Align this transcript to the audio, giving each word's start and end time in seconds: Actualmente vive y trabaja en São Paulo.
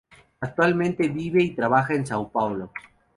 Actualmente 0.39 1.09
vive 1.09 1.43
y 1.43 1.53
trabaja 1.53 1.93
en 1.93 2.05
São 2.05 2.31
Paulo. 2.31 2.71